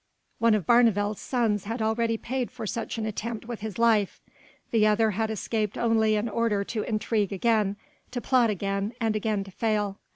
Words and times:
One 0.39 0.55
of 0.55 0.65
Barneveld's 0.65 1.21
sons 1.21 1.65
had 1.65 1.79
already 1.79 2.17
paid 2.17 2.49
for 2.49 2.65
such 2.65 2.97
an 2.97 3.05
attempt 3.05 3.45
with 3.45 3.59
his 3.59 3.77
life; 3.77 4.19
the 4.71 4.87
other 4.87 5.11
had 5.11 5.29
escaped 5.29 5.77
only 5.77 6.15
in 6.15 6.27
order 6.27 6.63
to 6.63 6.81
intrigue 6.81 7.31
again, 7.31 7.75
to 8.09 8.19
plot 8.19 8.49
again, 8.49 8.93
and 8.99 9.15
again 9.15 9.43
to 9.43 9.51
fail. 9.51 9.99